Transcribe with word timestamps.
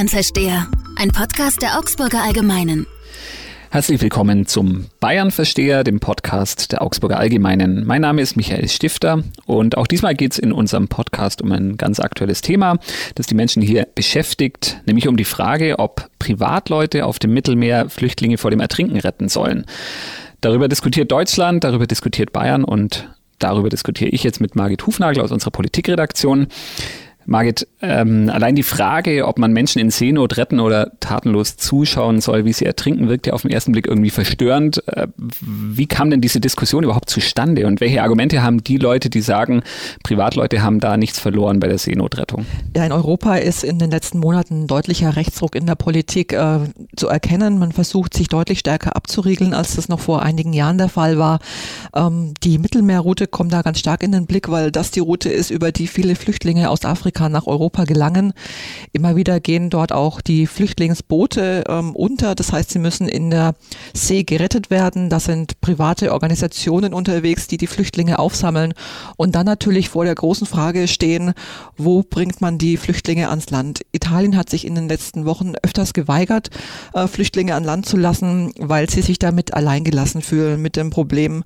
Bayern-Versteher, 0.00 0.66
ein 0.96 1.10
Podcast 1.10 1.60
der 1.60 1.78
Augsburger 1.78 2.22
Allgemeinen. 2.22 2.86
Herzlich 3.70 4.00
willkommen 4.00 4.46
zum 4.46 4.86
Bayern-Versteher, 4.98 5.84
dem 5.84 6.00
Podcast 6.00 6.72
der 6.72 6.80
Augsburger 6.80 7.18
Allgemeinen. 7.18 7.84
Mein 7.84 8.00
Name 8.00 8.22
ist 8.22 8.34
Michael 8.34 8.66
Stifter 8.70 9.22
und 9.44 9.76
auch 9.76 9.86
diesmal 9.86 10.14
geht 10.14 10.32
es 10.32 10.38
in 10.38 10.52
unserem 10.52 10.88
Podcast 10.88 11.42
um 11.42 11.52
ein 11.52 11.76
ganz 11.76 12.00
aktuelles 12.00 12.40
Thema, 12.40 12.78
das 13.14 13.26
die 13.26 13.34
Menschen 13.34 13.60
hier 13.60 13.86
beschäftigt, 13.94 14.80
nämlich 14.86 15.06
um 15.06 15.18
die 15.18 15.24
Frage, 15.24 15.78
ob 15.78 16.08
Privatleute 16.18 17.04
auf 17.04 17.18
dem 17.18 17.34
Mittelmeer 17.34 17.90
Flüchtlinge 17.90 18.38
vor 18.38 18.50
dem 18.50 18.60
Ertrinken 18.60 18.96
retten 18.96 19.28
sollen. 19.28 19.66
Darüber 20.40 20.68
diskutiert 20.68 21.12
Deutschland, 21.12 21.62
darüber 21.62 21.86
diskutiert 21.86 22.32
Bayern 22.32 22.64
und 22.64 23.10
darüber 23.38 23.68
diskutiere 23.68 24.08
ich 24.08 24.24
jetzt 24.24 24.40
mit 24.40 24.56
Margit 24.56 24.86
Hufnagel 24.86 25.22
aus 25.22 25.30
unserer 25.30 25.50
Politikredaktion. 25.50 26.46
Margit, 27.30 27.68
ähm, 27.80 28.28
allein 28.28 28.56
die 28.56 28.64
Frage, 28.64 29.24
ob 29.28 29.38
man 29.38 29.52
Menschen 29.52 29.78
in 29.78 29.90
Seenot 29.90 30.36
retten 30.36 30.58
oder 30.58 30.90
tatenlos 30.98 31.56
zuschauen 31.56 32.20
soll, 32.20 32.44
wie 32.44 32.52
sie 32.52 32.66
ertrinken, 32.66 33.08
wirkt 33.08 33.28
ja 33.28 33.34
auf 33.34 33.42
den 33.42 33.52
ersten 33.52 33.70
Blick 33.70 33.86
irgendwie 33.86 34.10
verstörend. 34.10 34.82
Äh, 34.88 35.06
wie 35.40 35.86
kam 35.86 36.10
denn 36.10 36.20
diese 36.20 36.40
Diskussion 36.40 36.82
überhaupt 36.82 37.08
zustande 37.08 37.68
und 37.68 37.80
welche 37.80 38.02
Argumente 38.02 38.42
haben 38.42 38.64
die 38.64 38.78
Leute, 38.78 39.10
die 39.10 39.20
sagen, 39.20 39.62
Privatleute 40.02 40.62
haben 40.62 40.80
da 40.80 40.96
nichts 40.96 41.20
verloren 41.20 41.60
bei 41.60 41.68
der 41.68 41.78
Seenotrettung? 41.78 42.46
Ja, 42.74 42.84
in 42.84 42.90
Europa 42.90 43.36
ist 43.36 43.62
in 43.62 43.78
den 43.78 43.92
letzten 43.92 44.18
Monaten 44.18 44.66
deutlicher 44.66 45.14
Rechtsdruck 45.14 45.54
in 45.54 45.66
der 45.66 45.76
Politik 45.76 46.32
äh, 46.32 46.58
zu 46.96 47.06
erkennen. 47.06 47.60
Man 47.60 47.70
versucht, 47.70 48.14
sich 48.14 48.26
deutlich 48.26 48.58
stärker 48.58 48.96
abzuriegeln, 48.96 49.54
als 49.54 49.76
das 49.76 49.88
noch 49.88 50.00
vor 50.00 50.22
einigen 50.22 50.52
Jahren 50.52 50.78
der 50.78 50.88
Fall 50.88 51.16
war. 51.16 51.38
Ähm, 51.94 52.34
die 52.42 52.58
Mittelmeerroute 52.58 53.28
kommt 53.28 53.52
da 53.52 53.62
ganz 53.62 53.78
stark 53.78 54.02
in 54.02 54.10
den 54.10 54.26
Blick, 54.26 54.50
weil 54.50 54.72
das 54.72 54.90
die 54.90 54.98
Route 54.98 55.28
ist, 55.28 55.50
über 55.50 55.70
die 55.70 55.86
viele 55.86 56.16
Flüchtlinge 56.16 56.68
aus 56.70 56.84
Afrika 56.84 57.19
Afrika 57.20 57.28
nach 57.28 57.46
Europa 57.46 57.84
gelangen. 57.84 58.32
Immer 58.92 59.16
wieder 59.16 59.40
gehen 59.40 59.70
dort 59.70 59.92
auch 59.92 60.20
die 60.20 60.46
Flüchtlingsboote 60.46 61.64
ähm, 61.68 61.94
unter. 61.94 62.34
Das 62.34 62.52
heißt, 62.52 62.70
sie 62.70 62.78
müssen 62.78 63.08
in 63.08 63.30
der 63.30 63.54
See 63.94 64.24
gerettet 64.24 64.70
werden. 64.70 65.10
Da 65.10 65.20
sind 65.20 65.60
private 65.60 66.12
Organisationen 66.12 66.94
unterwegs, 66.94 67.46
die 67.46 67.58
die 67.58 67.66
Flüchtlinge 67.66 68.18
aufsammeln 68.18 68.72
und 69.16 69.34
dann 69.34 69.46
natürlich 69.46 69.90
vor 69.90 70.04
der 70.04 70.14
großen 70.14 70.46
Frage 70.46 70.88
stehen, 70.88 71.32
wo 71.76 72.02
bringt 72.02 72.40
man 72.40 72.58
die 72.58 72.76
Flüchtlinge 72.76 73.28
ans 73.28 73.50
Land? 73.50 73.80
Italien 73.92 74.36
hat 74.36 74.48
sich 74.50 74.66
in 74.66 74.74
den 74.74 74.88
letzten 74.88 75.24
Wochen 75.26 75.54
öfters 75.62 75.92
geweigert, 75.92 76.50
äh, 76.94 77.06
Flüchtlinge 77.06 77.54
an 77.54 77.64
Land 77.64 77.86
zu 77.86 77.96
lassen, 77.96 78.52
weil 78.58 78.88
sie 78.88 79.02
sich 79.02 79.18
damit 79.18 79.54
alleingelassen 79.54 80.22
fühlen 80.22 80.62
mit 80.62 80.76
dem 80.76 80.90
Problem. 80.90 81.44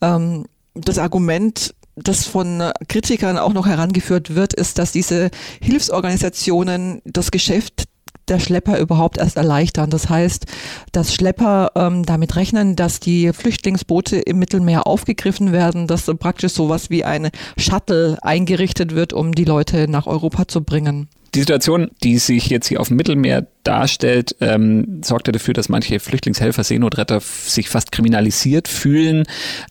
Ähm, 0.00 0.44
das 0.74 0.98
Argument, 0.98 1.74
das 2.02 2.26
von 2.26 2.62
Kritikern 2.88 3.38
auch 3.38 3.52
noch 3.52 3.66
herangeführt 3.66 4.34
wird, 4.34 4.54
ist, 4.54 4.78
dass 4.78 4.92
diese 4.92 5.30
Hilfsorganisationen 5.60 7.02
das 7.04 7.30
Geschäft 7.30 7.84
der 8.28 8.38
Schlepper 8.38 8.78
überhaupt 8.78 9.18
erst 9.18 9.36
erleichtern. 9.36 9.90
Das 9.90 10.08
heißt, 10.08 10.46
dass 10.92 11.14
Schlepper 11.14 11.72
ähm, 11.74 12.04
damit 12.04 12.36
rechnen, 12.36 12.76
dass 12.76 13.00
die 13.00 13.32
Flüchtlingsboote 13.32 14.16
im 14.18 14.38
Mittelmeer 14.38 14.86
aufgegriffen 14.86 15.52
werden, 15.52 15.86
dass 15.86 16.04
praktisch 16.18 16.52
sowas 16.52 16.90
wie 16.90 17.04
ein 17.04 17.30
Shuttle 17.56 18.18
eingerichtet 18.22 18.94
wird, 18.94 19.12
um 19.12 19.34
die 19.34 19.44
Leute 19.44 19.88
nach 19.88 20.06
Europa 20.06 20.48
zu 20.48 20.62
bringen. 20.62 21.08
Die 21.38 21.42
Situation, 21.42 21.92
die 22.02 22.18
sich 22.18 22.48
jetzt 22.48 22.66
hier 22.66 22.80
auf 22.80 22.88
dem 22.88 22.96
Mittelmeer 22.96 23.46
darstellt, 23.62 24.34
ähm, 24.40 25.02
sorgt 25.04 25.28
ja 25.28 25.32
dafür, 25.32 25.54
dass 25.54 25.68
manche 25.68 26.00
Flüchtlingshelfer, 26.00 26.64
Seenotretter 26.64 27.20
sich 27.20 27.68
fast 27.68 27.92
kriminalisiert 27.92 28.66
fühlen, 28.66 29.22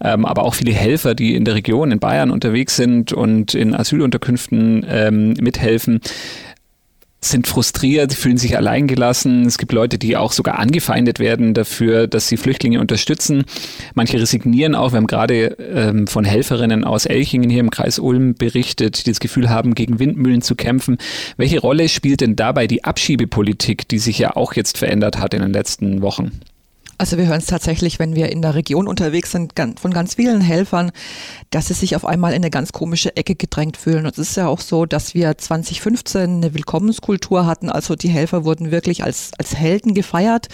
ähm, 0.01 0.23
aber 0.23 0.43
auch 0.43 0.53
viele 0.53 0.71
Helfer, 0.71 1.13
die 1.13 1.35
in 1.35 1.43
der 1.43 1.55
Region, 1.55 1.91
in 1.91 1.99
Bayern 1.99 2.31
unterwegs 2.31 2.77
sind 2.77 3.11
und 3.11 3.53
in 3.53 3.75
Asylunterkünften 3.75 4.85
ähm, 4.87 5.33
mithelfen, 5.41 5.99
sind 7.19 7.47
frustriert, 7.47 8.13
fühlen 8.13 8.37
sich 8.37 8.57
alleingelassen. 8.57 9.45
Es 9.45 9.57
gibt 9.57 9.71
Leute, 9.71 9.97
die 9.97 10.15
auch 10.15 10.31
sogar 10.31 10.59
angefeindet 10.59 11.19
werden 11.19 11.53
dafür, 11.53 12.07
dass 12.07 12.27
sie 12.27 12.37
Flüchtlinge 12.37 12.79
unterstützen. 12.79 13.43
Manche 13.95 14.19
resignieren 14.19 14.75
auch. 14.75 14.91
Wir 14.91 14.97
haben 14.97 15.07
gerade 15.07 15.57
ähm, 15.59 16.07
von 16.07 16.25
Helferinnen 16.25 16.83
aus 16.83 17.05
Elchingen 17.05 17.49
hier 17.49 17.61
im 17.61 17.71
Kreis 17.71 17.97
Ulm 17.99 18.35
berichtet, 18.35 19.05
die 19.05 19.09
das 19.11 19.19
Gefühl 19.19 19.49
haben, 19.49 19.73
gegen 19.73 19.99
Windmühlen 19.99 20.41
zu 20.41 20.55
kämpfen. 20.55 20.97
Welche 21.37 21.59
Rolle 21.59 21.89
spielt 21.89 22.21
denn 22.21 22.35
dabei 22.35 22.67
die 22.67 22.83
Abschiebepolitik, 22.83 23.87
die 23.87 23.99
sich 23.99 24.19
ja 24.19 24.35
auch 24.35 24.53
jetzt 24.53 24.77
verändert 24.77 25.19
hat 25.19 25.33
in 25.33 25.41
den 25.41 25.53
letzten 25.53 26.01
Wochen? 26.01 26.39
Also 26.99 27.17
wir 27.17 27.27
hören 27.27 27.37
es 27.39 27.45
tatsächlich, 27.45 27.99
wenn 27.99 28.15
wir 28.15 28.31
in 28.31 28.41
der 28.41 28.55
Region 28.55 28.87
unterwegs 28.87 29.31
sind, 29.31 29.53
von 29.79 29.91
ganz 29.91 30.15
vielen 30.15 30.41
Helfern, 30.41 30.91
dass 31.51 31.67
sie 31.67 31.75
sich 31.75 31.95
auf 31.95 32.05
einmal 32.05 32.31
in 32.31 32.37
eine 32.37 32.49
ganz 32.49 32.71
komische 32.71 33.15
Ecke 33.15 33.35
gedrängt 33.35 33.77
fühlen. 33.77 34.05
Und 34.05 34.17
es 34.17 34.29
ist 34.29 34.37
ja 34.37 34.47
auch 34.47 34.59
so, 34.59 34.85
dass 34.85 35.13
wir 35.13 35.37
2015 35.37 36.21
eine 36.21 36.53
Willkommenskultur 36.55 37.45
hatten. 37.45 37.69
Also 37.69 37.95
die 37.95 38.09
Helfer 38.09 38.45
wurden 38.45 38.71
wirklich 38.71 39.03
als, 39.03 39.31
als 39.37 39.55
Helden 39.55 39.93
gefeiert. 39.93 40.47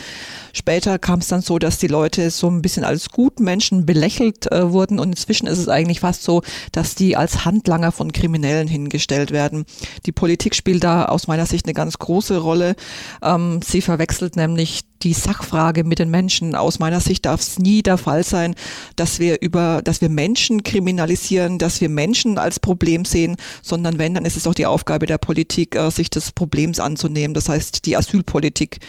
Später 0.52 1.00
kam 1.00 1.20
es 1.20 1.30
dann 1.30 1.42
so, 1.42 1.60
dass 1.60 1.78
die 1.78 1.88
Leute 1.88 2.30
so 2.30 2.50
ein 2.50 2.62
bisschen 2.62 2.84
als 2.84 3.10
Gutmenschen 3.10 3.86
belächelt 3.86 4.52
äh, 4.52 4.70
wurden. 4.70 5.00
Und 5.00 5.10
inzwischen 5.10 5.48
ist 5.48 5.60
es 5.60 5.70
eigentlich 5.70 6.02
fast 6.02 6.24
so, 6.24 6.42
dass 6.74 6.96
die 6.96 7.16
als 7.16 7.46
Handlanger 7.46 7.94
von 7.94 8.12
Kriminellen 8.12 8.68
hingestellt 8.68 9.32
werden. 9.32 9.64
Die 10.06 10.12
Politik 10.12 10.56
spielt 10.56 10.84
da 10.84 11.06
aus 11.06 11.28
meiner 11.28 11.46
Sicht 11.46 11.66
eine 11.66 11.74
ganz 11.74 11.98
große 12.00 12.38
Rolle. 12.38 12.76
Ähm, 13.22 13.62
sie 13.64 13.82
verwechselt 13.82 14.36
nämlich 14.36 14.82
die 15.04 15.14
Sachfrage 15.14 15.84
mit 15.84 16.00
den 16.00 16.10
Menschen. 16.10 16.56
Aus 16.56 16.80
meiner 16.80 17.00
Sicht 17.00 17.26
darf 17.26 17.42
es 17.42 17.60
nie 17.60 17.84
der 17.84 17.98
Fall 17.98 18.24
sein, 18.24 18.56
dass 18.96 19.20
wir 19.20 19.42
über, 19.42 19.82
dass 19.84 20.02
wir 20.02 20.10
Menschen 20.10 20.64
kriminalisieren, 20.64 21.58
dass 21.58 21.82
wir 21.82 21.90
Menschen 21.90 22.38
als 22.38 22.60
Problem 22.60 23.06
sehen, 23.06 23.36
sondern 23.62 24.00
wenn, 24.00 24.14
dann 24.14 24.26
ist 24.26 24.38
es 24.38 24.48
auch 24.48 24.54
die 24.54 24.66
Aufgabe 24.66 25.06
der 25.06 25.18
Politik, 25.18 25.76
äh, 25.76 25.90
sich 25.90 26.10
des 26.10 26.32
Problems 26.32 26.80
anzunehmen. 26.80 27.34
Das 27.34 27.50
heißt, 27.50 27.86
die 27.86 27.98
Asylpolitik 27.98 28.80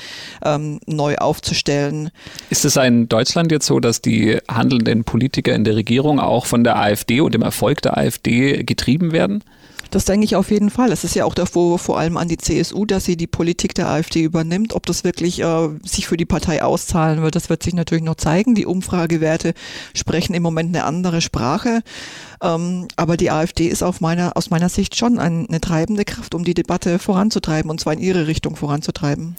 ähm, 0.45 0.81
neu 0.87 1.17
aufzustellen. 1.17 2.11
Ist 2.51 2.65
es 2.65 2.77
in 2.77 3.09
Deutschland 3.09 3.51
jetzt 3.53 3.67
so, 3.67 3.81
dass 3.81 4.01
die 4.01 4.39
handelnden 4.49 5.05
Politiker 5.05 5.55
in 5.55 5.65
der 5.65 5.77
Regierung 5.77 6.21
auch 6.21 6.47
von 6.47 6.65
der 6.65 6.77
AfD 6.77 7.21
und 7.21 7.35
dem 7.35 7.43
Erfolg 7.43 7.83
der 7.83 7.97
AfD 7.97 8.63
getrieben 8.65 9.13
werden? 9.13 9.43
Das 9.95 10.07
denke 10.07 10.25
ich 10.25 10.35
auf 10.35 10.51
jeden 10.51 10.71
Fall. 10.71 10.91
Es 10.91 11.05
ist 11.05 11.15
ja 11.15 11.25
auch 11.25 11.37
der 11.37 11.47
Vorwurf 11.47 11.83
vor 11.83 12.01
allem 12.01 12.17
an 12.17 12.27
die 12.27 12.37
CSU, 12.37 12.85
dass 12.85 13.05
sie 13.05 13.17
die 13.17 13.29
Politik 13.29 13.77
der 13.77 13.89
AfD 13.89 14.25
übernimmt. 14.25 14.75
Ob 14.75 14.87
das 14.87 15.05
wirklich 15.05 15.41
äh, 15.41 15.69
sich 15.85 16.09
für 16.09 16.17
die 16.17 16.25
Partei 16.25 16.65
auszahlen 16.65 17.23
wird, 17.23 17.37
das 17.37 17.49
wird 17.49 17.63
sich 17.63 17.75
natürlich 17.75 18.03
noch 18.03 18.17
zeigen. 18.17 18.57
Die 18.57 18.67
Umfragewerte 18.67 19.55
sprechen 19.95 20.35
im 20.35 20.43
Moment 20.43 20.75
eine 20.75 20.85
andere 20.85 21.21
Sprache. 21.21 21.83
Ähm, 22.43 22.89
aber 22.97 23.17
die 23.17 23.31
AfD 23.31 23.69
ist 23.69 23.85
auf 23.85 24.01
meiner, 24.01 24.37
aus 24.37 24.51
meiner 24.51 24.69
Sicht 24.69 24.97
schon 24.97 25.21
eine 25.21 25.61
treibende 25.61 26.05
Kraft, 26.05 26.35
um 26.35 26.43
die 26.43 26.55
Debatte 26.55 26.99
voranzutreiben 26.99 27.71
und 27.71 27.81
zwar 27.81 27.93
in 27.93 28.01
ihre 28.01 28.27
Richtung 28.27 28.57
voranzutreiben. 28.57 29.37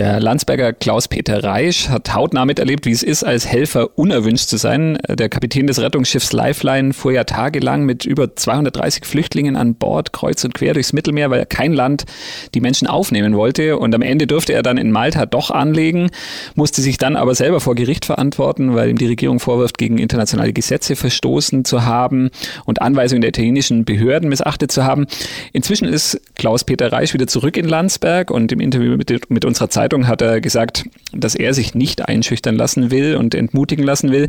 Der 0.00 0.18
Landsberger 0.18 0.72
Klaus-Peter 0.72 1.44
Reisch 1.44 1.90
hat 1.90 2.14
hautnah 2.14 2.46
miterlebt, 2.46 2.86
wie 2.86 2.90
es 2.90 3.02
ist, 3.02 3.22
als 3.22 3.46
Helfer 3.46 3.98
unerwünscht 3.98 4.48
zu 4.48 4.56
sein. 4.56 4.96
Der 5.06 5.28
Kapitän 5.28 5.66
des 5.66 5.78
Rettungsschiffs 5.78 6.32
Lifeline 6.32 6.94
fuhr 6.94 7.12
ja 7.12 7.24
tagelang 7.24 7.84
mit 7.84 8.06
über 8.06 8.34
230 8.34 9.04
Flüchtlingen 9.04 9.56
an 9.56 9.74
Bord, 9.74 10.14
kreuz 10.14 10.42
und 10.42 10.54
quer 10.54 10.72
durchs 10.72 10.94
Mittelmeer, 10.94 11.28
weil 11.28 11.44
kein 11.44 11.74
Land 11.74 12.06
die 12.54 12.62
Menschen 12.62 12.88
aufnehmen 12.88 13.36
wollte. 13.36 13.76
Und 13.76 13.94
am 13.94 14.00
Ende 14.00 14.26
durfte 14.26 14.54
er 14.54 14.62
dann 14.62 14.78
in 14.78 14.90
Malta 14.90 15.26
doch 15.26 15.50
anlegen, 15.50 16.08
musste 16.54 16.80
sich 16.80 16.96
dann 16.96 17.14
aber 17.14 17.34
selber 17.34 17.60
vor 17.60 17.74
Gericht 17.74 18.06
verantworten, 18.06 18.74
weil 18.74 18.88
ihm 18.88 18.96
die 18.96 19.06
Regierung 19.06 19.38
vorwirft, 19.38 19.76
gegen 19.76 19.98
internationale 19.98 20.54
Gesetze 20.54 20.96
verstoßen 20.96 21.66
zu 21.66 21.84
haben 21.84 22.30
und 22.64 22.80
Anweisungen 22.80 23.20
der 23.20 23.28
italienischen 23.28 23.84
Behörden 23.84 24.30
missachtet 24.30 24.72
zu 24.72 24.82
haben. 24.82 25.06
Inzwischen 25.52 25.86
ist 25.86 26.18
Klaus-Peter 26.36 26.90
Reisch 26.90 27.12
wieder 27.12 27.26
zurück 27.26 27.58
in 27.58 27.68
Landsberg 27.68 28.30
und 28.30 28.50
im 28.50 28.60
Interview 28.60 28.96
mit, 28.96 29.30
mit 29.30 29.44
unserer 29.44 29.68
Zeit 29.68 29.89
Zeitung 29.90 30.06
hat 30.06 30.22
er 30.22 30.40
gesagt, 30.40 30.84
dass 31.12 31.34
er 31.34 31.52
sich 31.52 31.74
nicht 31.74 32.06
einschüchtern 32.06 32.54
lassen 32.54 32.92
will 32.92 33.16
und 33.16 33.34
entmutigen 33.34 33.84
lassen 33.84 34.12
will. 34.12 34.28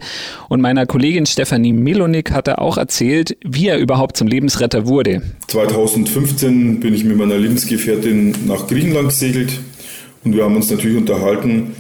Und 0.50 0.60
meiner 0.60 0.88
Kollegin 0.88 1.28
Stefanie 1.28 1.72
Milonik 1.72 2.32
hat 2.32 2.48
er 2.48 2.60
auch 2.64 2.78
erzählt, 2.78 3.38
wie 3.46 3.68
er 3.68 3.78
überhaupt 3.78 4.18
zum 4.18 4.28
Lebensretter 4.28 4.88
wurde. 4.88 5.22
2015 5.50 6.80
bin 6.80 6.96
ich 6.96 7.04
mit 7.04 7.16
meiner 7.16 7.38
Lebensgefährtin 7.38 8.34
nach 8.48 8.66
Griechenland 8.66 9.10
gesegelt 9.10 9.60
und 10.24 10.36
wir 10.36 10.46
haben 10.46 10.56
uns 10.56 10.72
natürlich 10.72 10.98
unterhalten, 10.98 11.76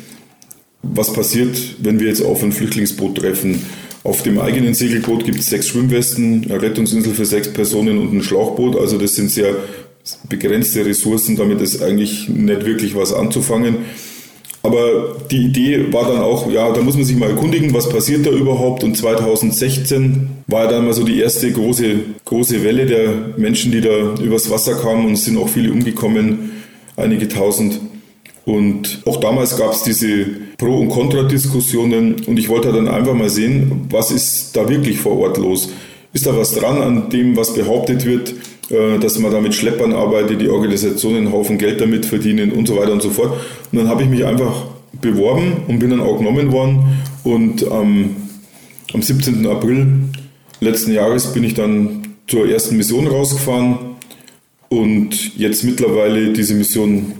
was 0.83 1.11
passiert, 1.11 1.57
wenn 1.79 1.99
wir 1.99 2.07
jetzt 2.07 2.23
auf 2.23 2.43
ein 2.43 2.51
Flüchtlingsboot 2.51 3.17
treffen. 3.17 3.63
Auf 4.03 4.21
dem 4.21 4.39
eigenen 4.39 4.75
Segelboot 4.75 5.25
gibt 5.25 5.39
es 5.39 5.49
sechs 5.49 5.69
Schwimmwesten, 5.69 6.45
eine 6.47 6.61
Rettungsinsel 6.61 7.15
für 7.15 7.25
sechs 7.25 7.51
Personen 7.51 7.97
und 7.97 8.13
ein 8.13 8.21
Schlauchboot. 8.21 8.75
Also 8.75 8.99
das 8.99 9.15
sind 9.15 9.31
sehr 9.31 9.55
begrenzte 10.29 10.85
Ressourcen, 10.85 11.35
damit 11.35 11.61
ist 11.61 11.81
eigentlich 11.81 12.27
nicht 12.29 12.65
wirklich 12.65 12.95
was 12.95 13.13
anzufangen. 13.13 13.77
Aber 14.63 15.15
die 15.31 15.45
Idee 15.45 15.91
war 15.91 16.07
dann 16.07 16.21
auch, 16.21 16.51
ja, 16.51 16.71
da 16.71 16.81
muss 16.81 16.95
man 16.95 17.03
sich 17.03 17.15
mal 17.15 17.31
erkundigen, 17.31 17.73
was 17.73 17.89
passiert 17.89 18.25
da 18.25 18.29
überhaupt. 18.29 18.83
Und 18.83 18.95
2016 18.95 20.29
war 20.47 20.67
dann 20.67 20.85
mal 20.85 20.93
so 20.93 21.03
die 21.03 21.19
erste 21.19 21.51
große, 21.51 21.95
große 22.25 22.63
Welle 22.63 22.85
der 22.85 23.33
Menschen, 23.37 23.71
die 23.71 23.81
da 23.81 24.13
übers 24.21 24.51
Wasser 24.51 24.75
kamen 24.75 25.07
und 25.07 25.13
es 25.13 25.25
sind 25.25 25.37
auch 25.37 25.49
viele 25.49 25.71
umgekommen, 25.71 26.51
einige 26.95 27.27
tausend. 27.27 27.79
Und 28.45 29.01
auch 29.05 29.19
damals 29.19 29.57
gab 29.57 29.73
es 29.73 29.83
diese 29.83 30.25
Pro- 30.57 30.79
und 30.79 30.89
Kontra-Diskussionen 30.89 32.21
und 32.25 32.37
ich 32.37 32.49
wollte 32.49 32.71
dann 32.71 32.87
einfach 32.87 33.13
mal 33.13 33.29
sehen, 33.29 33.87
was 33.89 34.11
ist 34.11 34.55
da 34.55 34.67
wirklich 34.69 34.97
vor 34.97 35.17
Ort 35.19 35.37
los? 35.37 35.69
Ist 36.13 36.25
da 36.25 36.37
was 36.37 36.53
dran 36.53 36.81
an 36.81 37.09
dem, 37.09 37.35
was 37.35 37.53
behauptet 37.53 38.05
wird? 38.05 38.33
Äh, 38.71 38.99
dass 38.99 39.19
man 39.19 39.31
da 39.31 39.41
mit 39.41 39.53
Schleppern 39.53 39.93
arbeitet, 39.93 40.41
die 40.41 40.49
Organisationen 40.49 41.17
einen 41.17 41.31
Haufen 41.31 41.57
Geld 41.57 41.81
damit 41.81 42.05
verdienen 42.05 42.51
und 42.51 42.67
so 42.67 42.77
weiter 42.77 42.93
und 42.93 43.01
so 43.01 43.09
fort. 43.09 43.33
Und 43.71 43.77
dann 43.77 43.87
habe 43.87 44.03
ich 44.03 44.09
mich 44.09 44.25
einfach 44.25 44.65
beworben 45.01 45.63
und 45.67 45.79
bin 45.79 45.89
dann 45.89 46.01
auch 46.01 46.17
genommen 46.17 46.51
worden. 46.51 47.01
Und 47.23 47.63
ähm, 47.63 48.15
am 48.93 49.01
17. 49.01 49.45
April 49.47 49.87
letzten 50.59 50.93
Jahres 50.93 51.33
bin 51.33 51.43
ich 51.43 51.53
dann 51.53 52.07
zur 52.27 52.47
ersten 52.47 52.77
Mission 52.77 53.07
rausgefahren 53.07 53.77
und 54.69 55.37
jetzt 55.37 55.63
mittlerweile 55.63 56.31
diese 56.31 56.53
Mission, 56.53 57.13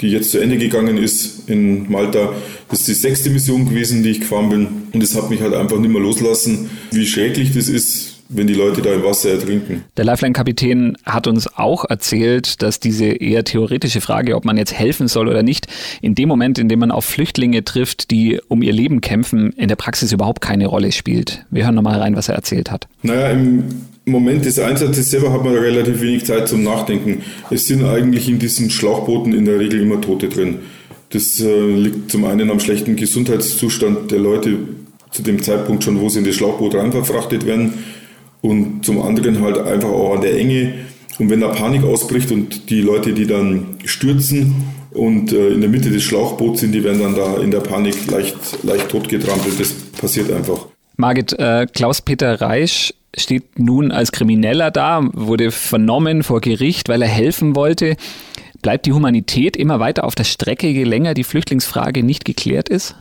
die 0.00 0.08
jetzt 0.08 0.30
zu 0.30 0.38
Ende 0.38 0.58
gegangen 0.58 0.98
ist 0.98 1.48
in 1.48 1.90
Malta, 1.90 2.34
das 2.68 2.80
ist 2.80 2.88
die 2.88 2.94
sechste 2.94 3.30
Mission 3.30 3.66
gewesen, 3.66 4.02
die 4.02 4.10
ich 4.10 4.20
gefahren 4.20 4.50
bin. 4.50 4.68
Und 4.92 5.02
es 5.02 5.14
hat 5.14 5.30
mich 5.30 5.40
halt 5.40 5.54
einfach 5.54 5.78
nicht 5.78 5.90
mehr 5.90 6.02
loslassen, 6.02 6.68
wie 6.90 7.06
schrecklich 7.06 7.54
das 7.54 7.68
ist, 7.68 8.17
wenn 8.28 8.46
die 8.46 8.54
Leute 8.54 8.82
da 8.82 8.92
im 8.92 9.02
Wasser 9.04 9.30
ertrinken. 9.30 9.84
Der 9.96 10.04
Lifeline-Kapitän 10.04 10.96
hat 11.04 11.26
uns 11.26 11.46
auch 11.56 11.84
erzählt, 11.86 12.62
dass 12.62 12.78
diese 12.78 13.06
eher 13.06 13.44
theoretische 13.44 14.00
Frage, 14.00 14.36
ob 14.36 14.44
man 14.44 14.58
jetzt 14.58 14.74
helfen 14.74 15.08
soll 15.08 15.28
oder 15.28 15.42
nicht, 15.42 15.66
in 16.02 16.14
dem 16.14 16.28
Moment, 16.28 16.58
in 16.58 16.68
dem 16.68 16.78
man 16.78 16.90
auf 16.90 17.06
Flüchtlinge 17.06 17.64
trifft, 17.64 18.10
die 18.10 18.38
um 18.48 18.62
ihr 18.62 18.72
Leben 18.72 19.00
kämpfen, 19.00 19.52
in 19.56 19.68
der 19.68 19.76
Praxis 19.76 20.12
überhaupt 20.12 20.42
keine 20.42 20.66
Rolle 20.66 20.92
spielt. 20.92 21.44
Wir 21.50 21.64
hören 21.64 21.74
nochmal 21.74 22.00
rein, 22.00 22.16
was 22.16 22.28
er 22.28 22.34
erzählt 22.34 22.70
hat. 22.70 22.86
Naja, 23.02 23.30
im 23.30 23.64
Moment 24.04 24.44
des 24.44 24.58
Einsatzes 24.58 25.10
selber 25.10 25.32
hat 25.32 25.42
man 25.42 25.54
relativ 25.54 26.00
wenig 26.02 26.24
Zeit 26.26 26.48
zum 26.48 26.62
Nachdenken. 26.62 27.22
Es 27.50 27.66
sind 27.66 27.84
eigentlich 27.84 28.28
in 28.28 28.38
diesen 28.38 28.70
Schlauchbooten 28.70 29.32
in 29.32 29.46
der 29.46 29.58
Regel 29.58 29.80
immer 29.80 30.00
Tote 30.00 30.28
drin. 30.28 30.58
Das 31.10 31.40
äh, 31.40 31.70
liegt 31.70 32.10
zum 32.10 32.26
einen 32.26 32.50
am 32.50 32.60
schlechten 32.60 32.96
Gesundheitszustand 32.96 34.10
der 34.10 34.18
Leute 34.18 34.58
zu 35.10 35.22
dem 35.22 35.42
Zeitpunkt 35.42 35.84
schon, 35.84 36.00
wo 36.02 36.10
sie 36.10 36.18
in 36.18 36.26
das 36.26 36.34
Schlauchboot 36.34 36.74
rein 36.74 36.92
verfrachtet 36.92 37.46
werden 37.46 37.72
und 38.40 38.84
zum 38.84 39.02
anderen 39.02 39.42
halt 39.42 39.58
einfach 39.58 39.88
auch 39.88 40.14
an 40.14 40.20
der 40.20 40.38
Enge. 40.38 40.74
Und 41.18 41.30
wenn 41.30 41.40
da 41.40 41.48
Panik 41.48 41.82
ausbricht 41.82 42.30
und 42.30 42.70
die 42.70 42.80
Leute, 42.80 43.12
die 43.12 43.26
dann 43.26 43.76
stürzen 43.84 44.54
und 44.92 45.32
äh, 45.32 45.48
in 45.48 45.60
der 45.60 45.70
Mitte 45.70 45.90
des 45.90 46.02
Schlauchboots 46.04 46.60
sind, 46.60 46.72
die 46.72 46.84
werden 46.84 47.00
dann 47.00 47.16
da 47.16 47.38
in 47.38 47.50
der 47.50 47.60
Panik 47.60 48.08
leicht, 48.10 48.36
leicht 48.62 48.88
totgetrampelt. 48.88 49.58
Das 49.58 49.72
passiert 49.72 50.32
einfach. 50.32 50.66
Margit, 50.96 51.32
äh, 51.38 51.66
Klaus-Peter 51.72 52.40
Reisch 52.40 52.94
steht 53.16 53.58
nun 53.58 53.90
als 53.90 54.12
Krimineller 54.12 54.70
da, 54.70 55.08
wurde 55.12 55.50
vernommen 55.50 56.22
vor 56.22 56.40
Gericht, 56.40 56.88
weil 56.88 57.02
er 57.02 57.08
helfen 57.08 57.56
wollte. 57.56 57.96
Bleibt 58.62 58.86
die 58.86 58.92
Humanität 58.92 59.56
immer 59.56 59.80
weiter 59.80 60.04
auf 60.04 60.14
der 60.14 60.24
Strecke, 60.24 60.68
je 60.68 60.84
länger 60.84 61.14
die 61.14 61.24
Flüchtlingsfrage 61.24 62.02
nicht 62.02 62.24
geklärt 62.24 62.68
ist? 62.68 62.96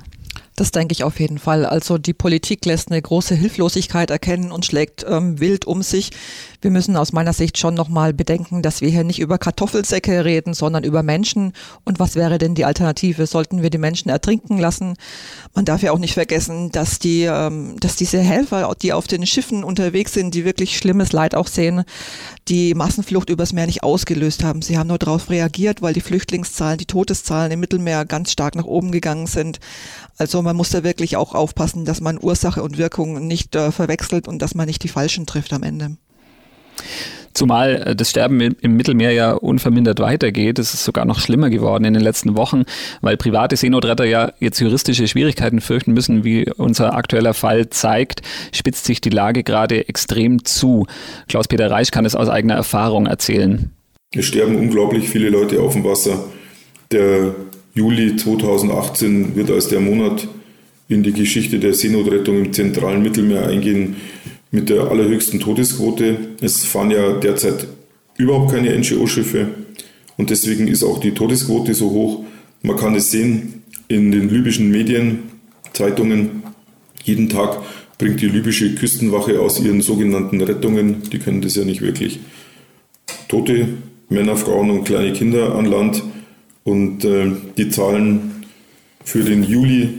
Das 0.57 0.71
denke 0.71 0.91
ich 0.91 1.03
auf 1.03 1.19
jeden 1.19 1.37
Fall. 1.37 1.67
Also 1.67 1.99
die 1.99 2.15
Politik 2.15 2.65
lässt 2.65 2.89
eine 2.89 2.99
große 2.99 3.35
Hilflosigkeit 3.35 4.09
erkennen 4.09 4.51
und 4.51 4.65
schlägt 4.65 5.05
ähm, 5.07 5.39
wild 5.39 5.65
um 5.65 5.83
sich. 5.83 6.09
Wir 6.61 6.71
müssen 6.71 6.97
aus 6.97 7.13
meiner 7.13 7.33
Sicht 7.33 7.59
schon 7.59 7.75
nochmal 7.75 8.11
bedenken, 8.11 8.63
dass 8.63 8.81
wir 8.81 8.89
hier 8.89 9.03
nicht 9.03 9.19
über 9.19 9.37
Kartoffelsäcke 9.37 10.25
reden, 10.25 10.55
sondern 10.55 10.83
über 10.83 11.03
Menschen. 11.03 11.53
Und 11.85 11.99
was 11.99 12.15
wäre 12.15 12.39
denn 12.39 12.55
die 12.55 12.65
Alternative? 12.65 13.27
Sollten 13.27 13.61
wir 13.61 13.69
die 13.69 13.77
Menschen 13.77 14.09
ertrinken 14.09 14.57
lassen? 14.57 14.95
Man 15.53 15.63
darf 15.63 15.83
ja 15.83 15.91
auch 15.91 15.99
nicht 15.99 16.15
vergessen, 16.15 16.71
dass 16.71 16.97
die, 16.97 17.25
ähm, 17.25 17.75
dass 17.79 17.95
diese 17.95 18.19
Helfer, 18.19 18.73
die 18.81 18.93
auf 18.93 19.05
den 19.05 19.27
Schiffen 19.27 19.63
unterwegs 19.63 20.13
sind, 20.13 20.33
die 20.33 20.43
wirklich 20.43 20.75
schlimmes 20.75 21.11
Leid 21.11 21.35
auch 21.35 21.45
sehen, 21.45 21.83
die 22.47 22.73
Massenflucht 22.73 23.29
übers 23.29 23.53
Meer 23.53 23.67
nicht 23.67 23.83
ausgelöst 23.83 24.43
haben. 24.43 24.63
Sie 24.63 24.79
haben 24.79 24.87
nur 24.87 24.97
darauf 24.97 25.29
reagiert, 25.29 25.83
weil 25.83 25.93
die 25.93 26.01
Flüchtlingszahlen, 26.01 26.79
die 26.79 26.85
Todeszahlen 26.85 27.51
im 27.51 27.59
Mittelmeer 27.59 28.05
ganz 28.05 28.31
stark 28.31 28.55
nach 28.55 28.65
oben 28.65 28.91
gegangen 28.91 29.27
sind. 29.27 29.59
Also 30.17 30.46
man 30.47 30.55
muss 30.55 30.69
da 30.69 30.81
wirklich 30.83 31.17
auch 31.17 31.35
aufpassen, 31.35 31.83
dass 31.83 31.99
man 31.99 32.17
Ursache 32.21 32.63
und 32.63 32.77
Wirkung 32.77 33.27
nicht 33.27 33.53
äh, 33.55 33.71
verwechselt 33.73 34.29
und 34.29 34.41
dass 34.41 34.55
man 34.55 34.65
nicht 34.65 34.81
die 34.81 34.87
Falschen 34.87 35.25
trifft 35.25 35.51
am 35.51 35.61
Ende. 35.61 35.97
Zumal 37.33 37.83
äh, 37.85 37.95
das 37.97 38.09
Sterben 38.09 38.39
im 38.39 38.77
Mittelmeer 38.77 39.11
ja 39.11 39.33
unvermindert 39.33 39.99
weitergeht. 39.99 40.57
Es 40.57 40.73
ist 40.73 40.85
sogar 40.85 41.03
noch 41.03 41.19
schlimmer 41.19 41.49
geworden 41.49 41.83
in 41.83 41.93
den 41.93 42.01
letzten 42.01 42.37
Wochen, 42.37 42.63
weil 43.01 43.17
private 43.17 43.57
Seenotretter 43.57 44.05
ja 44.05 44.31
jetzt 44.39 44.61
juristische 44.61 45.05
Schwierigkeiten 45.05 45.59
fürchten 45.59 45.91
müssen, 45.91 46.23
wie 46.23 46.49
unser 46.53 46.95
aktueller 46.95 47.33
Fall 47.33 47.69
zeigt, 47.69 48.21
spitzt 48.53 48.85
sich 48.85 49.01
die 49.01 49.09
Lage 49.09 49.43
gerade 49.43 49.89
extrem 49.89 50.45
zu. 50.45 50.87
Klaus-Peter 51.27 51.69
Reich 51.69 51.91
kann 51.91 52.05
es 52.05 52.15
aus 52.15 52.29
eigener 52.29 52.55
Erfahrung 52.55 53.05
erzählen. 53.05 53.71
Es 54.15 54.25
sterben 54.25 54.55
unglaublich 54.55 55.09
viele 55.09 55.29
Leute 55.29 55.59
auf 55.59 55.73
dem 55.73 55.83
Wasser. 55.83 56.23
Der 56.91 57.35
Juli 57.77 58.15
2018 58.15 59.35
wird 59.35 59.51
als 59.51 59.67
der 59.67 59.79
Monat 59.79 60.27
in 60.89 61.03
die 61.03 61.13
Geschichte 61.13 61.59
der 61.59 61.73
Seenotrettung 61.73 62.45
im 62.45 62.53
zentralen 62.53 63.01
Mittelmeer 63.01 63.47
eingehen 63.47 63.97
mit 64.51 64.69
der 64.69 64.89
allerhöchsten 64.89 65.39
Todesquote. 65.39 66.17
Es 66.41 66.63
fahren 66.65 66.91
ja 66.91 67.13
derzeit 67.13 67.67
überhaupt 68.17 68.51
keine 68.51 68.77
NGO-Schiffe 68.77 69.49
und 70.17 70.29
deswegen 70.29 70.67
ist 70.67 70.83
auch 70.83 70.99
die 70.99 71.11
Todesquote 71.11 71.73
so 71.73 71.91
hoch. 71.91 72.23
Man 72.61 72.77
kann 72.77 72.95
es 72.95 73.11
sehen 73.11 73.63
in 73.87 74.11
den 74.11 74.29
libyschen 74.29 74.69
Medien, 74.69 75.23
Zeitungen. 75.73 76.43
Jeden 77.03 77.29
Tag 77.29 77.61
bringt 77.97 78.21
die 78.21 78.27
libysche 78.27 78.75
Küstenwache 78.75 79.39
aus 79.39 79.59
ihren 79.59 79.81
sogenannten 79.81 80.41
Rettungen, 80.41 81.03
die 81.11 81.19
können 81.19 81.41
das 81.41 81.55
ja 81.55 81.63
nicht 81.63 81.81
wirklich, 81.81 82.19
tote 83.27 83.67
Männer, 84.09 84.37
Frauen 84.37 84.69
und 84.69 84.83
kleine 84.85 85.13
Kinder 85.13 85.55
an 85.55 85.65
Land. 85.65 86.03
Und 86.63 87.05
äh, 87.05 87.31
die 87.57 87.69
Zahlen 87.69 88.43
für 89.03 89.23
den 89.23 89.43
Juli 89.43 89.89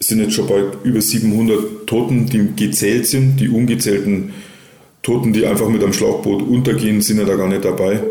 sind 0.00 0.20
jetzt 0.20 0.34
schon 0.34 0.46
bei 0.46 0.62
über 0.84 1.00
700 1.00 1.86
Toten, 1.86 2.26
die 2.26 2.54
gezählt 2.54 3.06
sind. 3.06 3.38
Die 3.40 3.48
ungezählten 3.48 4.32
Toten, 5.02 5.32
die 5.32 5.46
einfach 5.46 5.68
mit 5.68 5.82
einem 5.82 5.92
Schlauchboot 5.92 6.42
untergehen, 6.42 7.00
sind 7.00 7.18
ja 7.18 7.24
da 7.24 7.34
gar 7.34 7.48
nicht 7.48 7.64
dabei. 7.64 8.02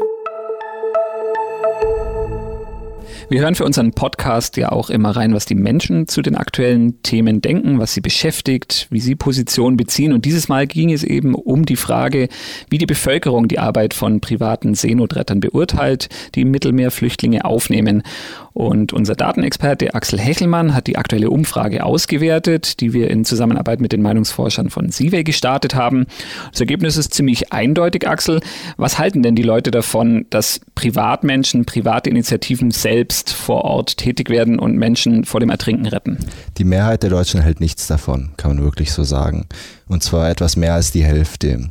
Wir 3.29 3.41
hören 3.41 3.55
für 3.55 3.65
unseren 3.65 3.91
Podcast 3.91 4.55
ja 4.55 4.71
auch 4.71 4.89
immer 4.89 5.11
rein, 5.11 5.33
was 5.33 5.45
die 5.45 5.53
Menschen 5.53 6.07
zu 6.07 6.21
den 6.21 6.35
aktuellen 6.35 7.03
Themen 7.03 7.41
denken, 7.41 7.77
was 7.77 7.93
sie 7.93 7.99
beschäftigt, 7.99 8.87
wie 8.89 9.01
sie 9.01 9.15
Position 9.15 9.75
beziehen. 9.75 10.13
Und 10.13 10.23
dieses 10.23 10.47
Mal 10.47 10.65
ging 10.65 10.93
es 10.93 11.03
eben 11.03 11.35
um 11.35 11.65
die 11.65 11.75
Frage, 11.75 12.29
wie 12.69 12.77
die 12.77 12.85
Bevölkerung 12.85 13.49
die 13.49 13.59
Arbeit 13.59 13.93
von 13.93 14.21
privaten 14.21 14.75
Seenotrettern 14.75 15.41
beurteilt, 15.41 16.07
die 16.35 16.41
im 16.41 16.51
Mittelmeer 16.51 16.89
Flüchtlinge 16.89 17.43
aufnehmen. 17.43 18.03
Und 18.57 18.91
unser 18.91 19.13
Datenexperte 19.13 19.93
Axel 19.93 20.17
Hechelmann 20.19 20.73
hat 20.73 20.87
die 20.87 20.97
aktuelle 20.97 21.29
Umfrage 21.29 21.85
ausgewertet, 21.85 22.81
die 22.81 22.91
wir 22.91 23.11
in 23.11 23.23
Zusammenarbeit 23.23 23.79
mit 23.81 23.91
den 23.91 24.01
Meinungsforschern 24.01 24.71
von 24.71 24.89
Sive 24.89 25.23
gestartet 25.23 25.75
haben. 25.75 26.07
Das 26.49 26.59
Ergebnis 26.59 26.97
ist 26.97 27.13
ziemlich 27.13 27.53
eindeutig, 27.53 28.07
Axel. 28.07 28.39
Was 28.75 28.97
halten 28.97 29.21
denn 29.21 29.35
die 29.35 29.43
Leute 29.43 29.69
davon, 29.69 30.25
dass 30.31 30.59
Privatmenschen, 30.73 31.65
private 31.65 32.09
Initiativen 32.09 32.71
selbst 32.71 33.31
vor 33.31 33.63
Ort 33.63 33.97
tätig 33.97 34.31
werden 34.31 34.57
und 34.57 34.75
Menschen 34.75 35.23
vor 35.23 35.39
dem 35.39 35.51
Ertrinken 35.51 35.85
retten? 35.85 36.17
Die 36.57 36.63
Mehrheit 36.63 37.03
der 37.03 37.11
Deutschen 37.11 37.41
hält 37.41 37.59
nichts 37.59 37.85
davon, 37.85 38.31
kann 38.37 38.55
man 38.55 38.63
wirklich 38.63 38.91
so 38.91 39.03
sagen. 39.03 39.45
Und 39.87 40.01
zwar 40.01 40.31
etwas 40.31 40.55
mehr 40.55 40.73
als 40.73 40.91
die 40.91 41.03
Hälfte. 41.03 41.69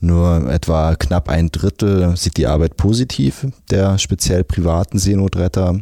Nur 0.00 0.50
etwa 0.50 0.94
knapp 0.94 1.28
ein 1.28 1.50
Drittel 1.50 2.16
sieht 2.16 2.36
die 2.36 2.46
Arbeit 2.46 2.76
positiv, 2.76 3.46
der 3.70 3.98
speziell 3.98 4.44
privaten 4.44 4.98
Seenotretter 4.98 5.80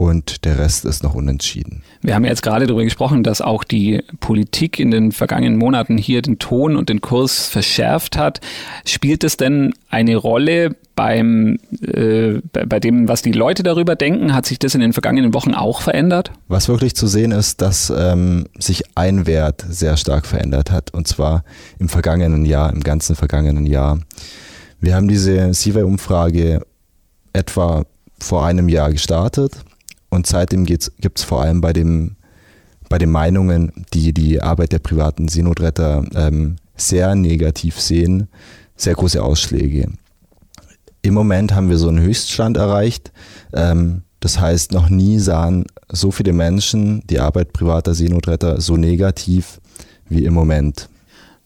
und 0.00 0.46
der 0.46 0.58
Rest 0.58 0.86
ist 0.86 1.02
noch 1.02 1.14
unentschieden. 1.14 1.82
Wir 2.00 2.14
haben 2.14 2.24
jetzt 2.24 2.40
gerade 2.40 2.66
darüber 2.66 2.84
gesprochen, 2.84 3.22
dass 3.22 3.42
auch 3.42 3.64
die 3.64 4.02
Politik 4.20 4.80
in 4.80 4.90
den 4.90 5.12
vergangenen 5.12 5.58
Monaten 5.58 5.98
hier 5.98 6.22
den 6.22 6.38
Ton 6.38 6.74
und 6.74 6.88
den 6.88 7.02
Kurs 7.02 7.48
verschärft 7.48 8.16
hat. 8.16 8.40
Spielt 8.86 9.24
es 9.24 9.36
denn 9.36 9.74
eine 9.90 10.16
Rolle 10.16 10.74
beim, 10.96 11.58
äh, 11.82 12.40
bei 12.50 12.80
dem, 12.80 13.08
was 13.08 13.20
die 13.20 13.32
Leute 13.32 13.62
darüber 13.62 13.94
denken? 13.94 14.32
Hat 14.32 14.46
sich 14.46 14.58
das 14.58 14.74
in 14.74 14.80
den 14.80 14.94
vergangenen 14.94 15.34
Wochen 15.34 15.52
auch 15.52 15.82
verändert? 15.82 16.32
Was 16.48 16.70
wirklich 16.70 16.94
zu 16.94 17.06
sehen 17.06 17.32
ist, 17.32 17.60
dass 17.60 17.92
ähm, 17.94 18.46
sich 18.58 18.84
ein 18.94 19.26
Wert 19.26 19.66
sehr 19.68 19.98
stark 19.98 20.24
verändert 20.24 20.70
hat 20.70 20.94
und 20.94 21.08
zwar 21.08 21.44
im 21.78 21.90
vergangenen 21.90 22.46
Jahr, 22.46 22.72
im 22.72 22.80
ganzen 22.80 23.16
vergangenen 23.16 23.66
Jahr. 23.66 23.98
Wir 24.80 24.94
haben 24.94 25.08
diese 25.08 25.52
CIVI-Umfrage 25.52 26.62
etwa 27.34 27.84
vor 28.18 28.46
einem 28.46 28.70
Jahr 28.70 28.92
gestartet 28.92 29.62
und 30.10 30.26
seitdem 30.26 30.66
gibt 30.66 30.90
es 31.14 31.24
vor 31.24 31.42
allem 31.42 31.60
bei, 31.60 31.72
dem, 31.72 32.16
bei 32.88 32.98
den 32.98 33.10
Meinungen, 33.10 33.72
die 33.94 34.12
die 34.12 34.42
Arbeit 34.42 34.72
der 34.72 34.80
privaten 34.80 35.28
Seenotretter 35.28 36.04
ähm, 36.14 36.56
sehr 36.76 37.14
negativ 37.14 37.80
sehen, 37.80 38.28
sehr 38.76 38.94
große 38.94 39.22
Ausschläge. 39.22 39.88
Im 41.02 41.14
Moment 41.14 41.54
haben 41.54 41.70
wir 41.70 41.78
so 41.78 41.88
einen 41.88 42.00
Höchststand 42.00 42.56
erreicht. 42.56 43.12
Ähm, 43.52 44.02
das 44.18 44.38
heißt, 44.38 44.72
noch 44.72 44.90
nie 44.90 45.18
sahen 45.18 45.64
so 45.88 46.10
viele 46.10 46.32
Menschen 46.32 47.02
die 47.08 47.20
Arbeit 47.20 47.52
privater 47.52 47.94
Seenotretter 47.94 48.60
so 48.60 48.76
negativ 48.76 49.60
wie 50.08 50.24
im 50.24 50.34
Moment. 50.34 50.88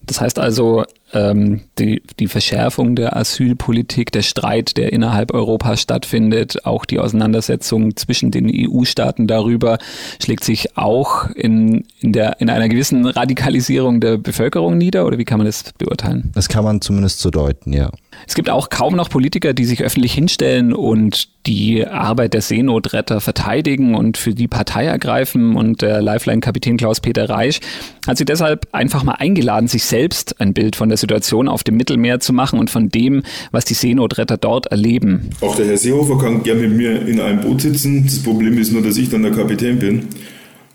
Das 0.01 0.19
heißt 0.21 0.39
also, 0.39 0.83
ähm, 1.15 1.61
die, 1.79 2.03
die 2.19 2.27
Verschärfung 2.27 2.95
der 2.95 3.15
Asylpolitik, 3.15 4.11
der 4.11 4.21
Streit, 4.21 4.77
der 4.77 4.93
innerhalb 4.93 5.33
Europas 5.33 5.81
stattfindet, 5.81 6.65
auch 6.65 6.85
die 6.85 6.99
Auseinandersetzung 6.99 7.95
zwischen 7.95 8.31
den 8.31 8.51
EU-Staaten 8.53 9.25
darüber, 9.25 9.77
schlägt 10.21 10.43
sich 10.43 10.77
auch 10.77 11.29
in, 11.31 11.85
in, 12.01 12.11
der, 12.11 12.39
in 12.41 12.49
einer 12.49 12.69
gewissen 12.69 13.05
Radikalisierung 13.05 14.01
der 14.01 14.17
Bevölkerung 14.17 14.77
nieder? 14.77 15.05
Oder 15.05 15.17
wie 15.17 15.25
kann 15.25 15.39
man 15.39 15.47
das 15.47 15.63
beurteilen? 15.77 16.31
Das 16.35 16.49
kann 16.49 16.63
man 16.63 16.81
zumindest 16.81 17.19
so 17.19 17.31
deuten, 17.31 17.73
ja. 17.73 17.89
Es 18.27 18.35
gibt 18.35 18.49
auch 18.49 18.69
kaum 18.69 18.95
noch 18.95 19.09
Politiker, 19.09 19.53
die 19.53 19.65
sich 19.65 19.83
öffentlich 19.83 20.13
hinstellen 20.13 20.73
und 20.73 21.29
die 21.47 21.85
Arbeit 21.85 22.33
der 22.33 22.41
Seenotretter 22.41 23.21
verteidigen 23.21 23.95
und 23.95 24.17
für 24.17 24.33
die 24.33 24.47
Partei 24.47 24.85
ergreifen. 24.85 25.55
Und 25.55 25.81
der 25.81 26.01
Lifeline-Kapitän 26.01 26.77
Klaus-Peter 26.77 27.29
Reisch 27.29 27.59
hat 28.07 28.17
sie 28.17 28.25
deshalb 28.25 28.67
einfach 28.71 29.03
mal 29.03 29.13
eingeladen, 29.13 29.67
sich 29.67 29.85
selbst 29.85 30.39
ein 30.41 30.53
Bild 30.53 30.75
von 30.75 30.89
der 30.89 30.97
Situation 31.05 31.47
auf 31.47 31.63
dem 31.63 31.77
Mittelmeer 31.77 32.19
zu 32.19 32.33
machen 32.33 32.59
und 32.59 32.69
von 32.69 32.89
dem, 32.89 33.23
was 33.51 33.65
die 33.65 33.75
Seenotretter 33.75 34.37
dort 34.37 34.67
erleben. 34.67 35.29
Auch 35.41 35.55
der 35.55 35.67
Herr 35.67 35.77
Seehofer 35.77 36.17
kann 36.17 36.43
gerne 36.43 36.67
mit 36.67 36.77
mir 36.77 37.07
in 37.07 37.21
einem 37.21 37.41
Boot 37.41 37.61
sitzen. 37.61 38.05
Das 38.05 38.19
Problem 38.19 38.57
ist 38.57 38.71
nur, 38.71 38.81
dass 38.81 38.97
ich 38.97 39.09
dann 39.09 39.23
der 39.23 39.31
Kapitän 39.31 39.79
bin. 39.79 40.07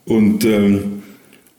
Und 0.06 0.44
ähm, 0.44 1.02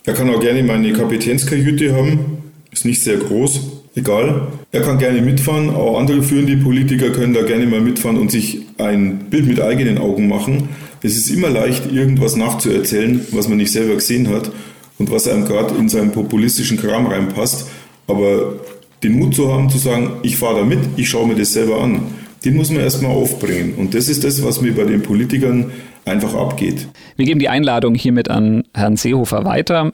er 0.05 0.13
kann 0.13 0.29
auch 0.29 0.39
gerne 0.39 0.63
meine 0.63 0.93
Kapitänskajüte 0.93 1.93
haben. 1.93 2.37
Ist 2.71 2.85
nicht 2.85 3.01
sehr 3.03 3.17
groß 3.17 3.81
egal. 3.95 4.47
Er 4.71 4.81
kann 4.81 4.97
gerne 4.97 5.21
mitfahren, 5.21 5.69
auch 5.69 5.99
andere 5.99 6.23
führende 6.23 6.57
Politiker 6.57 7.09
können 7.09 7.33
da 7.33 7.41
gerne 7.43 7.65
mal 7.65 7.81
mitfahren 7.81 8.17
und 8.17 8.31
sich 8.31 8.61
ein 8.77 9.29
Bild 9.29 9.47
mit 9.47 9.61
eigenen 9.61 9.97
Augen 9.97 10.27
machen. 10.27 10.69
Es 11.03 11.17
ist 11.17 11.29
immer 11.29 11.49
leicht, 11.49 11.91
irgendwas 11.91 12.35
nachzuerzählen, 12.35 13.25
was 13.31 13.47
man 13.47 13.57
nicht 13.57 13.71
selber 13.71 13.95
gesehen 13.95 14.29
hat 14.29 14.51
und 14.97 15.11
was 15.11 15.27
einem 15.27 15.45
gerade 15.45 15.75
in 15.75 15.89
seinen 15.89 16.11
populistischen 16.11 16.77
Kram 16.77 17.07
reinpasst. 17.07 17.67
Aber 18.11 18.55
den 19.03 19.13
Mut 19.13 19.35
zu 19.35 19.51
haben, 19.51 19.69
zu 19.69 19.77
sagen, 19.77 20.19
ich 20.23 20.37
fahre 20.37 20.59
da 20.59 20.65
mit, 20.65 20.79
ich 20.97 21.09
schaue 21.09 21.27
mir 21.27 21.35
das 21.35 21.53
selber 21.53 21.81
an, 21.81 22.13
den 22.45 22.55
muss 22.55 22.71
man 22.71 22.81
erstmal 22.81 23.11
aufbringen. 23.11 23.75
Und 23.75 23.93
das 23.93 24.07
ist 24.07 24.23
das, 24.23 24.43
was 24.43 24.61
mir 24.61 24.75
bei 24.75 24.83
den 24.83 25.01
Politikern 25.01 25.71
einfach 26.05 26.33
abgeht. 26.33 26.87
Wir 27.15 27.25
geben 27.25 27.39
die 27.39 27.49
Einladung 27.49 27.95
hiermit 27.95 28.29
an 28.29 28.63
Herrn 28.73 28.97
Seehofer 28.97 29.45
weiter. 29.45 29.93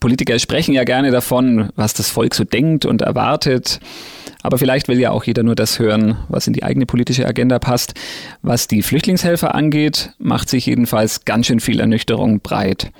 Politiker 0.00 0.38
sprechen 0.38 0.74
ja 0.74 0.84
gerne 0.84 1.10
davon, 1.10 1.70
was 1.76 1.94
das 1.94 2.10
Volk 2.10 2.34
so 2.34 2.44
denkt 2.44 2.84
und 2.84 3.02
erwartet. 3.02 3.80
Aber 4.42 4.58
vielleicht 4.58 4.88
will 4.88 5.00
ja 5.00 5.10
auch 5.10 5.24
jeder 5.24 5.42
nur 5.42 5.54
das 5.54 5.78
hören, 5.78 6.18
was 6.28 6.46
in 6.46 6.52
die 6.52 6.62
eigene 6.62 6.84
politische 6.84 7.26
Agenda 7.26 7.58
passt. 7.58 7.94
Was 8.42 8.68
die 8.68 8.82
Flüchtlingshelfer 8.82 9.54
angeht, 9.54 10.10
macht 10.18 10.50
sich 10.50 10.66
jedenfalls 10.66 11.24
ganz 11.24 11.46
schön 11.46 11.60
viel 11.60 11.80
Ernüchterung 11.80 12.40
breit. 12.40 12.90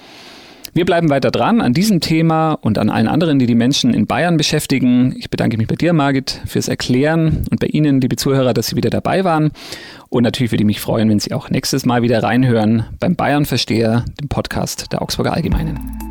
Wir 0.74 0.84
bleiben 0.84 1.08
weiter 1.08 1.30
dran 1.30 1.60
an 1.60 1.72
diesem 1.72 2.00
Thema 2.00 2.54
und 2.54 2.78
an 2.78 2.90
allen 2.90 3.06
anderen, 3.06 3.38
die 3.38 3.46
die 3.46 3.54
Menschen 3.54 3.94
in 3.94 4.08
Bayern 4.08 4.36
beschäftigen. 4.36 5.14
Ich 5.16 5.30
bedanke 5.30 5.56
mich 5.56 5.68
bei 5.68 5.76
dir, 5.76 5.92
Margit, 5.92 6.40
fürs 6.46 6.66
Erklären 6.66 7.46
und 7.48 7.60
bei 7.60 7.68
Ihnen, 7.68 8.00
liebe 8.00 8.16
Zuhörer, 8.16 8.52
dass 8.54 8.66
Sie 8.66 8.76
wieder 8.76 8.90
dabei 8.90 9.22
waren. 9.22 9.52
Und 10.08 10.24
natürlich 10.24 10.50
würde 10.50 10.62
ich 10.62 10.66
mich 10.66 10.80
freuen, 10.80 11.08
wenn 11.08 11.20
Sie 11.20 11.32
auch 11.32 11.48
nächstes 11.48 11.86
Mal 11.86 12.02
wieder 12.02 12.24
reinhören 12.24 12.86
beim 12.98 13.14
Bayern 13.14 13.44
Versteher, 13.44 14.04
dem 14.20 14.28
Podcast 14.28 14.92
der 14.92 15.00
Augsburger 15.00 15.32
Allgemeinen. 15.32 16.03